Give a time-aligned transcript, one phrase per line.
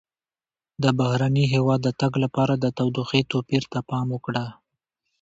[0.83, 4.45] د بهرني هېواد د تګ لپاره د تودوخې توپیر ته پام وکړه.